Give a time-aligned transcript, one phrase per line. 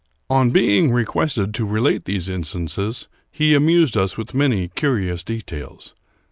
[0.31, 5.93] On being requested to relate these instances, he amused us with many curious details.